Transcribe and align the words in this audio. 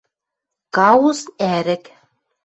Кауз— 0.75 1.19
ӓрӹк. 1.53 1.83